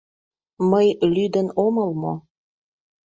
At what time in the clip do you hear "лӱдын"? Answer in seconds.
1.13-1.47